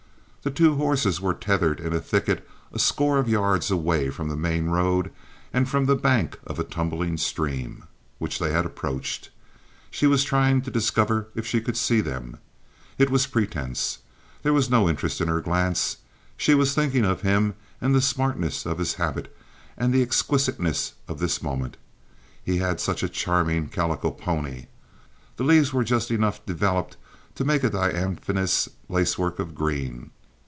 [0.43, 4.35] The two horses were tethered in a thicket a score of yards away from the
[4.35, 5.11] main road
[5.53, 7.83] and from the bank of a tumbling stream,
[8.17, 9.29] which they had approached.
[9.91, 12.39] She was trying to discover if she could see them.
[12.97, 13.99] It was pretense.
[14.41, 15.97] There was no interest in her glance.
[16.37, 19.31] She was thinking of him and the smartness of his habit,
[19.77, 21.77] and the exquisiteness of this moment.
[22.43, 24.65] He had such a charming calico pony.
[25.37, 26.97] The leaves were just enough developed
[27.35, 30.09] to make a diaphanous lacework of green.